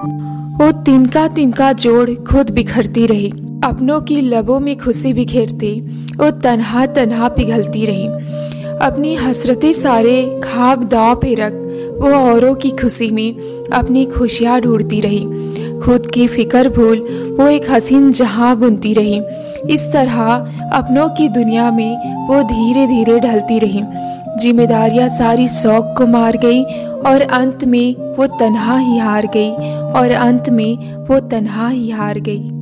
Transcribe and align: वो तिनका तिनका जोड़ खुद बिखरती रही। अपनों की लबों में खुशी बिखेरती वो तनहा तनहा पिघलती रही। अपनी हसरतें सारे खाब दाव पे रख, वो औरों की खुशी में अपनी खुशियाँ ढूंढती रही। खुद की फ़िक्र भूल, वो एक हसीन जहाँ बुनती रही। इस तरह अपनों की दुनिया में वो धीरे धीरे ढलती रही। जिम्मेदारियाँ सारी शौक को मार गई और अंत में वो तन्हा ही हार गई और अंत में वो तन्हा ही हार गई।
वो 0.00 0.70
तिनका 0.72 1.26
तिनका 1.28 1.72
जोड़ 1.72 2.10
खुद 2.10 2.50
बिखरती 2.50 3.06
रही। 3.06 3.30
अपनों 3.64 4.00
की 4.00 4.20
लबों 4.20 4.60
में 4.60 4.78
खुशी 4.78 5.12
बिखेरती 5.12 5.80
वो 6.16 6.30
तनहा 6.30 6.86
तनहा 6.86 7.28
पिघलती 7.28 7.84
रही। 7.86 8.06
अपनी 8.78 9.14
हसरतें 9.14 9.72
सारे 9.72 10.40
खाब 10.44 10.84
दाव 10.84 11.16
पे 11.16 11.34
रख, 11.34 11.52
वो 12.00 12.10
औरों 12.10 12.54
की 12.54 12.70
खुशी 12.70 13.10
में 13.10 13.34
अपनी 13.72 14.04
खुशियाँ 14.06 14.60
ढूंढती 14.60 15.00
रही। 15.00 15.24
खुद 15.80 16.06
की 16.06 16.26
फ़िक्र 16.28 16.68
भूल, 16.68 16.98
वो 17.40 17.48
एक 17.48 17.70
हसीन 17.70 18.12
जहाँ 18.12 18.56
बुनती 18.56 18.94
रही। 18.94 19.20
इस 19.74 19.92
तरह 19.92 20.22
अपनों 20.72 21.08
की 21.08 21.28
दुनिया 21.28 21.70
में 21.70 21.96
वो 22.26 22.42
धीरे 22.42 22.86
धीरे 22.86 23.20
ढलती 23.20 23.58
रही। 23.58 23.82
जिम्मेदारियाँ 24.38 25.08
सारी 25.08 25.48
शौक 25.48 25.94
को 25.98 26.06
मार 26.06 26.36
गई 26.36 26.62
और 27.10 27.20
अंत 27.32 27.64
में 27.64 28.16
वो 28.16 28.26
तन्हा 28.26 28.78
ही 28.78 28.98
हार 28.98 29.26
गई 29.26 29.50
और 30.00 30.10
अंत 30.10 30.48
में 30.50 30.94
वो 31.06 31.20
तन्हा 31.20 31.68
ही 31.68 31.90
हार 31.90 32.18
गई। 32.18 32.59